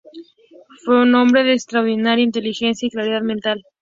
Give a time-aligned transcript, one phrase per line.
[0.83, 3.63] Fue un hombre de extraordinaria inteligencia y claridad mental.